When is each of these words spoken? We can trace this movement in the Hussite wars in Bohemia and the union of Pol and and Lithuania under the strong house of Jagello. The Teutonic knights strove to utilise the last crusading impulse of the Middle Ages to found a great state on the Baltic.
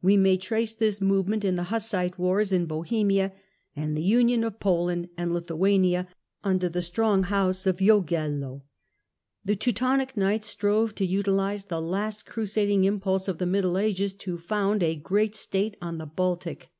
We 0.00 0.16
can 0.16 0.38
trace 0.38 0.74
this 0.74 1.02
movement 1.02 1.44
in 1.44 1.54
the 1.54 1.64
Hussite 1.64 2.18
wars 2.18 2.50
in 2.50 2.64
Bohemia 2.64 3.34
and 3.76 3.94
the 3.94 4.02
union 4.02 4.42
of 4.42 4.58
Pol 4.58 4.88
and 4.88 5.10
and 5.18 5.34
Lithuania 5.34 6.08
under 6.42 6.70
the 6.70 6.80
strong 6.80 7.24
house 7.24 7.66
of 7.66 7.76
Jagello. 7.76 8.62
The 9.44 9.56
Teutonic 9.56 10.16
knights 10.16 10.46
strove 10.46 10.94
to 10.94 11.04
utilise 11.04 11.64
the 11.66 11.82
last 11.82 12.24
crusading 12.24 12.84
impulse 12.84 13.28
of 13.28 13.36
the 13.36 13.44
Middle 13.44 13.76
Ages 13.76 14.14
to 14.14 14.38
found 14.38 14.82
a 14.82 14.96
great 14.96 15.34
state 15.34 15.76
on 15.82 15.98
the 15.98 16.06
Baltic. 16.06 16.70